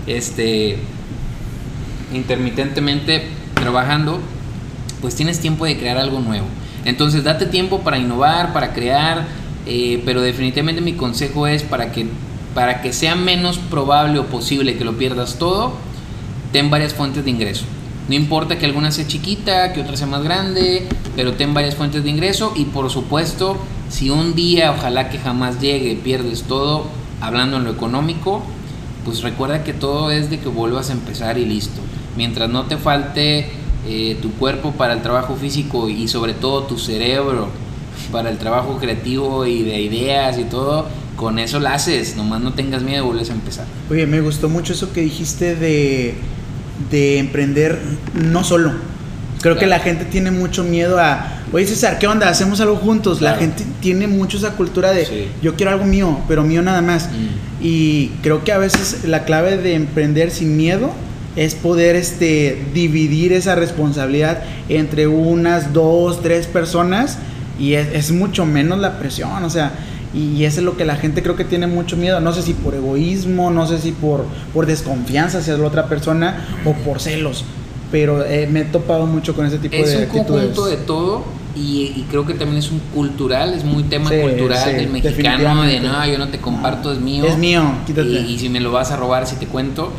[0.06, 0.78] este,
[2.12, 4.18] intermitentemente trabajando,
[5.00, 6.46] pues tienes tiempo de crear algo nuevo.
[6.84, 9.26] Entonces date tiempo para innovar, para crear,
[9.66, 12.06] eh, pero definitivamente mi consejo es para que
[12.56, 15.74] para que sea menos probable o posible que lo pierdas todo,
[16.52, 17.66] ten varias fuentes de ingreso.
[18.08, 22.04] No importa que alguna sea chiquita, que otra sea más grande, pero ten varias fuentes
[22.04, 23.56] de ingreso y por supuesto,
[23.88, 26.84] si un día, ojalá que jamás llegue, pierdes todo,
[27.20, 28.42] hablando en lo económico,
[29.04, 31.80] pues recuerda que todo es de que vuelvas a empezar y listo.
[32.16, 33.48] Mientras no te falte
[33.88, 37.48] eh, tu cuerpo para el trabajo físico y sobre todo tu cerebro
[38.12, 42.52] para el trabajo creativo y de ideas y todo, con eso la haces, nomás no
[42.52, 43.66] tengas miedo vuelves a empezar.
[43.90, 46.14] Oye, me gustó mucho eso que dijiste de,
[46.90, 47.78] de emprender
[48.14, 48.72] no solo.
[49.42, 52.28] Creo que la gente tiene mucho miedo a, oye César, ¿qué onda?
[52.28, 53.20] Hacemos algo juntos.
[53.20, 57.08] La gente tiene mucho esa cultura de, yo quiero algo mío, pero mío nada más.
[57.08, 57.64] Mm.
[57.64, 60.90] Y creo que a veces la clave de emprender sin miedo
[61.36, 67.18] es poder este, dividir esa responsabilidad entre unas, dos, tres personas
[67.58, 69.44] y es, es mucho menos la presión.
[69.44, 69.72] O sea,
[70.16, 72.20] y eso es lo que la gente creo que tiene mucho miedo.
[72.20, 74.24] No sé si por egoísmo, no sé si por,
[74.54, 77.44] por desconfianza hacia la otra persona o por celos.
[77.92, 80.02] Pero eh, me he topado mucho con ese tipo de actitudes.
[80.02, 81.24] Es un conjunto de todo
[81.54, 86.06] y, creo que también es un cultural, es muy tema cultural del mexicano de no,
[86.06, 87.24] yo no te comparto, es mío.
[87.26, 88.08] Es mío, quítate.
[88.08, 89.92] Y, si me lo vas a robar, si te cuento.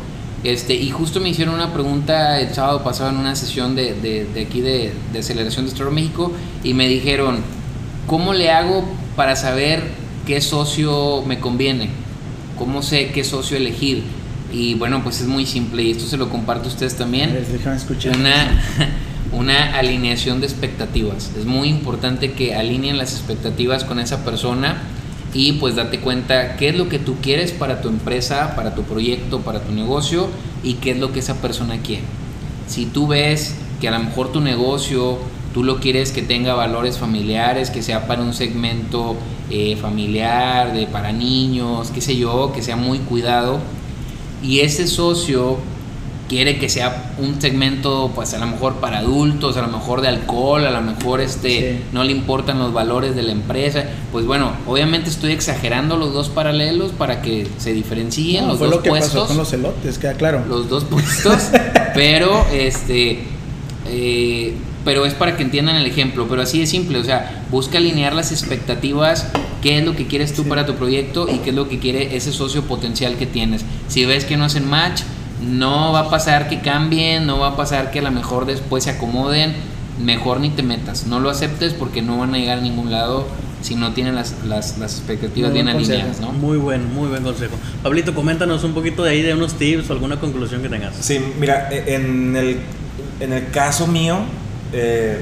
[0.44, 4.24] Este, y justo me hicieron una pregunta el sábado pasado en una sesión de, de,
[4.32, 7.38] de aquí de, de aceleración de Store México y me dijeron,
[8.06, 8.84] ¿cómo le hago
[9.16, 9.82] para saber
[10.28, 11.88] qué socio me conviene,
[12.58, 14.02] cómo sé qué socio elegir.
[14.52, 17.34] Y bueno, pues es muy simple y esto se lo comparto a ustedes también.
[18.14, 18.62] Una,
[19.32, 21.30] una alineación de expectativas.
[21.38, 24.82] Es muy importante que alineen las expectativas con esa persona
[25.32, 28.82] y pues date cuenta qué es lo que tú quieres para tu empresa, para tu
[28.82, 30.28] proyecto, para tu negocio
[30.62, 32.04] y qué es lo que esa persona quiere.
[32.66, 35.20] Si tú ves que a lo mejor tu negocio
[35.54, 39.16] tú lo quieres que tenga valores familiares, que sea para un segmento
[39.50, 43.58] eh, familiar, de, para niños, qué sé yo, que sea muy cuidado.
[44.42, 45.58] Y ese socio
[46.28, 50.08] quiere que sea un segmento, pues a lo mejor para adultos, a lo mejor de
[50.08, 53.84] alcohol, a lo mejor este, no le importan los valores de la empresa.
[54.12, 59.34] Pues bueno, obviamente estoy exagerando los dos paralelos para que se diferencien los dos puestos.
[59.34, 60.44] los elotes, queda claro.
[60.46, 61.48] Los dos puestos,
[61.94, 63.24] pero este.
[63.90, 67.78] Eh, pero es para que entiendan el ejemplo, pero así es simple, o sea, busca
[67.78, 69.26] alinear las expectativas,
[69.62, 72.16] qué es lo que quieres tú para tu proyecto y qué es lo que quiere
[72.16, 73.64] ese socio potencial que tienes.
[73.88, 75.02] Si ves que no hacen match,
[75.42, 78.84] no va a pasar que cambien, no va a pasar que a lo mejor después
[78.84, 79.54] se acomoden,
[80.02, 83.26] mejor ni te metas, no lo aceptes porque no van a llegar a ningún lado
[83.60, 86.32] si no tienen las, las, las expectativas bien alineadas, ¿no?
[86.32, 87.56] Muy buen, muy buen consejo.
[87.82, 90.94] Pablito, coméntanos un poquito de ahí de unos tips o alguna conclusión que tengas.
[91.00, 92.60] Sí, mira, e, en el,
[93.20, 94.18] en el caso mío,
[94.72, 95.20] eh,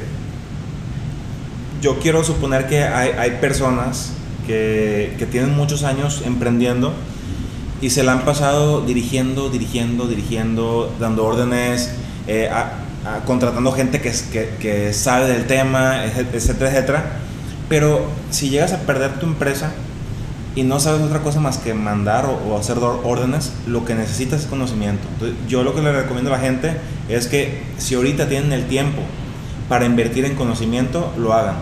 [1.81, 4.13] yo quiero suponer que hay, personas
[4.47, 6.93] que, tienen muchos años emprendiendo
[7.81, 11.91] y se la han pasado dirigiendo, dirigiendo, dirigiendo, dando órdenes,
[12.27, 12.51] eh,
[13.27, 14.13] contratando gente que,
[14.59, 17.05] que, sabe del tema, etcétera, etcétera.
[17.69, 19.73] Pero si llegas a perder tu empresa
[20.55, 24.41] y no sabes otra cosa más que mandar o, o hacer órdenes, lo que necesitas
[24.41, 25.07] es conocimiento.
[25.15, 26.73] Entonces, yo lo que le recomiendo a la gente
[27.09, 29.03] es que si ahorita tienen el tiempo
[29.69, 31.57] para invertir en conocimiento, lo hagan.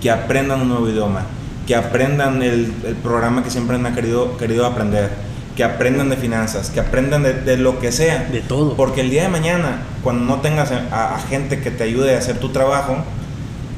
[0.00, 1.22] Que aprendan un nuevo idioma,
[1.66, 5.10] que aprendan el, programa que siempre han querido, querido aprender,
[5.56, 8.28] que aprendan de finanzas, que aprendan de, de lo que sea.
[8.30, 8.76] De todo.
[8.76, 12.18] Porque el día de mañana, cuando no tengas a, a gente que te ayude a
[12.18, 12.96] hacer tu trabajo,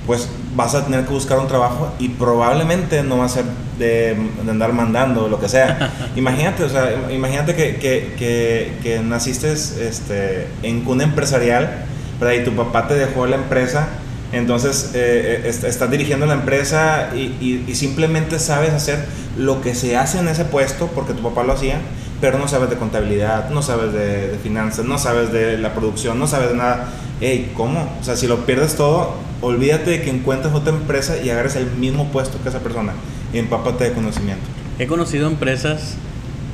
[0.07, 3.45] pues vas a tener que buscar un trabajo y probablemente no va a ser
[3.79, 5.93] de, de andar mandando o lo que sea.
[6.17, 11.85] imagínate, o sea, imagínate que, que, que, que naciste este, en cuna empresarial,
[12.21, 12.35] ¿verdad?
[12.41, 13.89] Y tu papá te dejó la empresa,
[14.33, 18.99] entonces eh, eh, est- estás dirigiendo la empresa y, y- y simplemente sabes hacer
[19.39, 21.81] lo que se hace en ese puesto porque tu papá lo hacía,
[22.21, 26.19] pero no sabes de contabilidad, no sabes de, de finanzas, no sabes de la producción,
[26.19, 26.89] no sabes de nada.
[27.21, 27.89] Ey, ¿cómo?
[28.01, 31.67] O sea, si lo pierdes todo, olvídate de que encuentres otra empresa y agarres el
[31.67, 32.93] mismo puesto que esa persona
[33.33, 34.43] y empápate de conocimiento.
[34.79, 35.95] He conocido empresas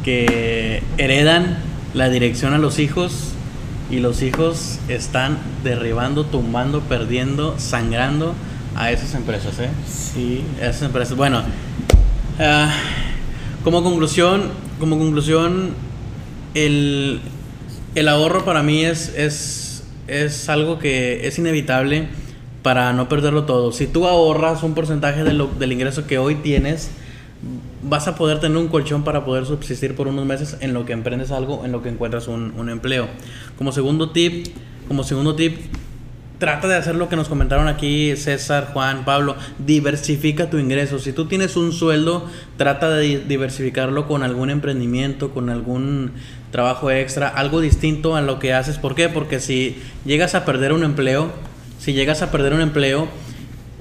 [0.05, 1.59] que heredan
[1.95, 3.31] la dirección a los hijos
[3.91, 8.35] y los hijos están derribando, tumbando, perdiendo, sangrando
[8.75, 9.69] a esas empresas, ¿eh?
[9.87, 10.43] Sí.
[10.61, 11.17] Esas empresas.
[11.17, 11.43] Bueno,
[12.41, 12.73] ah,
[13.63, 15.75] como conclusión, como conclusión,
[16.55, 17.21] el,
[17.95, 22.09] el ahorro para mí es, es, es algo que es inevitable
[22.63, 23.73] para no perderlo todo.
[23.73, 26.91] Si tú ahorras un porcentaje de lo- del ingreso que hoy tienes,
[27.85, 30.93] vas a poder tener un colchón para poder subsistir por unos meses en lo que
[30.93, 33.09] emprendes algo, en lo que encuentras un, un empleo.
[33.57, 34.47] Como segundo tip,
[34.89, 35.59] como segundo tip,
[36.39, 40.99] trata de hacer lo que nos comentaron aquí César, Juan, Pablo, diversifica tu ingreso.
[40.99, 46.13] Si tú tienes un sueldo, trata de di- diversificarlo con algún emprendimiento, con algún
[46.51, 48.79] trabajo extra, algo distinto a lo que haces.
[48.79, 49.09] ¿Por qué?
[49.09, 51.31] Porque si llegas a perder un empleo,
[51.79, 53.09] si llegas a perder un empleo,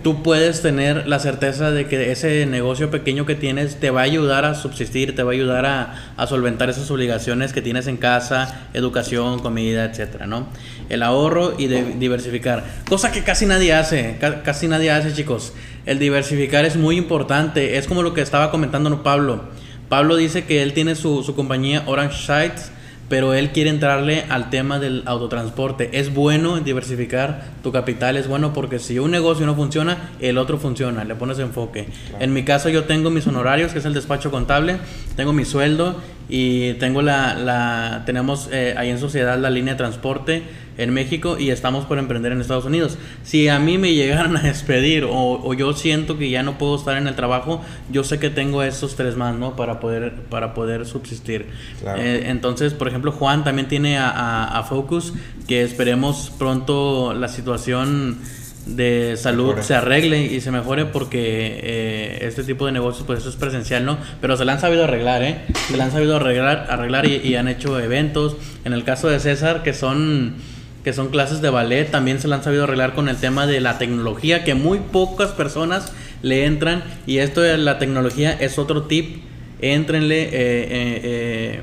[0.03, 4.03] tú puedes tener la certeza de que ese negocio pequeño que tienes te va a
[4.03, 8.67] ayudar a subsistir, te va a ayudar a, solventar esas obligaciones que tienes en casa,
[8.73, 10.47] educación, comida, etcétera, ¿no?
[10.89, 15.53] El ahorro y diversificar, cosa que casi nadie hace, ca- casi nadie hace, chicos.
[15.85, 19.45] El diversificar es muy importante, es como lo que estaba comentando Pablo.
[19.87, 22.72] Pablo dice que él tiene su, su compañía Orange Sites,
[23.09, 25.99] pero él quiere entrarle al tema del autotransporte.
[25.99, 30.57] Es bueno diversificar tu capital, es bueno porque si un negocio no funciona, el otro
[30.57, 31.87] funciona, le pones enfoque.
[32.19, 34.77] En mi caso yo tengo mis honorarios, que es el despacho contable,
[35.15, 39.77] tengo mi sueldo y tengo la, la tenemos eh, ahí en sociedad la línea de
[39.77, 40.43] transporte
[40.75, 42.97] en México y estamos por emprender en Estados Unidos.
[43.23, 45.11] Si a mí me llegaran a despedir o,
[45.43, 48.63] o yo siento que ya no puedo estar en el trabajo, yo sé que tengo
[48.63, 49.55] esos tres más, ¿no?
[49.55, 51.45] Para poder, para poder subsistir.
[51.81, 52.01] Claro.
[52.01, 55.13] Eh, entonces, por ejemplo, Juan también tiene a, a- a Focus,
[55.47, 58.17] que esperemos pronto la situación
[58.65, 63.29] de salud se arregle y se mejore porque eh, este tipo de negocios pues eso
[63.29, 63.97] es presencial, ¿no?
[64.21, 65.41] Pero se la han sabido arreglar, ¿eh?
[65.67, 68.37] Se la han sabido arreglar, arreglar y, y han hecho eventos.
[68.65, 70.35] En el caso de César, que son
[70.83, 73.61] que son clases de ballet, también se la han sabido arreglar con el tema de
[73.61, 78.83] la tecnología, que muy pocas personas le entran y esto de la tecnología es otro
[78.83, 79.23] tip,
[79.61, 81.61] éntrenle, eh, eh, eh,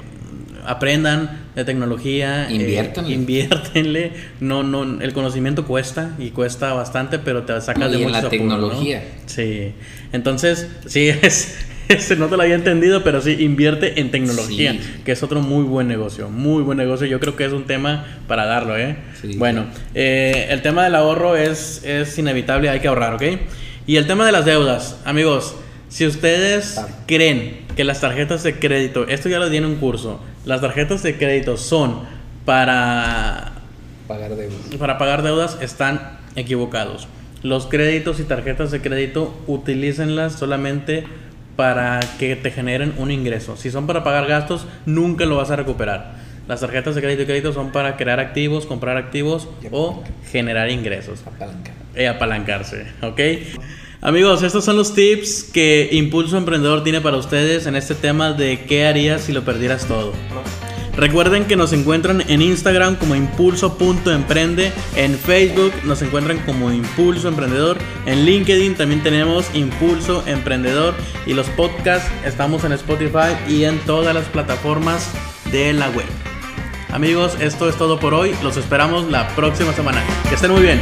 [0.67, 3.13] aprendan de tecnología, eh, Inviértanle.
[3.15, 8.13] inviértenle, no, no, el conocimiento cuesta y cuesta bastante, pero te saca No, de muchos
[8.13, 8.51] la apuros, ¿no?
[8.53, 9.03] tecnología.
[9.27, 9.73] Sí,
[10.13, 11.57] entonces, sí, es,
[11.89, 14.81] ese no te lo había entendido, pero sí, invierte en tecnología, Sí.
[15.05, 18.07] que es otro muy buen negocio, muy buen negocio, yo creo que es un tema
[18.29, 18.97] para darlo, ¿eh?
[19.21, 19.37] Sí.
[19.37, 23.23] Bueno, eh, el tema del ahorro es, es inevitable, hay que ahorrar, ¿ok?
[23.87, 25.57] Y el tema de las deudas, amigos,
[25.89, 30.21] si ustedes creen que las tarjetas de crédito, esto ya lo di en un curso,
[30.45, 32.01] las tarjetas de crédito son
[32.45, 33.53] para
[34.09, 34.77] Pagar deudas.
[34.79, 37.07] para pagar deudas están equivocados.
[37.43, 41.05] Los créditos y tarjetas de crédito utilícenlas solamente
[41.57, 43.57] para que te generen un ingreso.
[43.57, 46.15] Si son para pagar gastos, nunca lo vas a recuperar.
[46.49, 51.23] Las tarjetas de crédito y crédito son para crear activos, comprar activos o generar ingresos
[51.27, 51.73] Apalanca.
[51.95, 53.21] e apalancarse, ¿ok?
[54.03, 58.65] Amigos, estos son los tips que Impulso Emprendedor tiene para ustedes en este tema de
[58.65, 60.15] qué harías si lo perdieras todo.
[60.97, 67.77] Recuerden que nos encuentran en Instagram como impulso.emprende, en Facebook nos encuentran como Impulso Emprendedor,
[68.07, 70.95] en LinkedIn también tenemos Impulso Emprendedor
[71.27, 75.11] y los podcasts estamos en Spotify y en todas las plataformas
[75.53, 76.07] de la web.
[76.91, 80.03] Amigos, esto es todo por hoy, los esperamos la próxima semana.
[80.29, 80.81] Que estén muy bien.